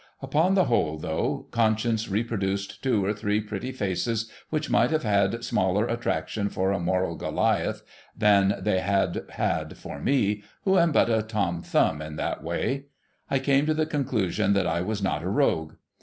\J\>on 0.19 0.55
the 0.55 0.63
whole, 0.63 0.97
though 0.97 1.45
Conscience 1.51 2.09
reproduced 2.09 2.81
two 2.81 3.05
or 3.05 3.13
three 3.13 3.39
pretty 3.39 3.71
faces 3.71 4.31
which 4.49 4.67
mii^ht 4.67 4.89
have 4.89 5.03
had 5.03 5.43
smaller 5.43 5.85
attraction 5.85 6.49
for 6.49 6.71
a 6.71 6.79
moral 6.79 7.15
Goliath 7.15 7.83
than 8.17 8.55
they 8.59 8.79
had 8.79 9.25
had 9.29 9.77
for 9.77 9.99
me, 9.99 10.41
who 10.63 10.79
am 10.79 10.91
hut 10.93 11.11
a 11.11 11.21
'J'om 11.21 11.63
Thumb 11.63 12.01
in 12.01 12.15
that 12.15 12.41
way, 12.43 12.85
I 13.29 13.37
came 13.37 13.67
to 13.67 13.75
the 13.75 13.85
conclusion 13.85 14.53
that 14.53 14.65
1 14.65 14.87
was 14.87 15.03
not 15.03 15.21
a 15.21 15.29
Rogue. 15.29 15.75